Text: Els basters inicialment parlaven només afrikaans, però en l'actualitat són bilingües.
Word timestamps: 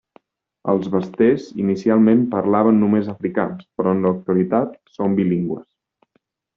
Els 0.71 0.87
basters 0.95 1.45
inicialment 1.65 2.25
parlaven 2.33 2.81
només 2.85 3.13
afrikaans, 3.15 3.69
però 3.79 3.97
en 3.99 4.05
l'actualitat 4.09 4.77
són 4.99 5.23
bilingües. 5.23 5.67